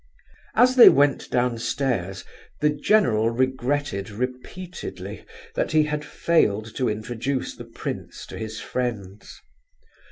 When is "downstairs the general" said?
1.29-3.29